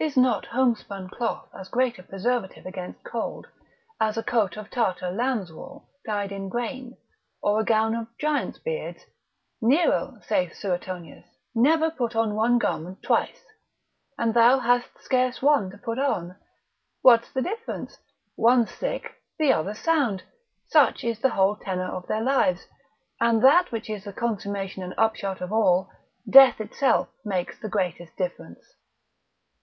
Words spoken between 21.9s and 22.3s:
of their